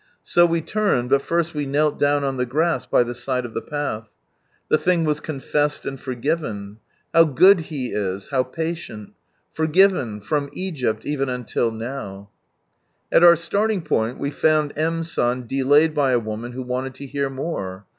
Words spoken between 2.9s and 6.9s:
the side of the path. The thing was confessed and forgiven.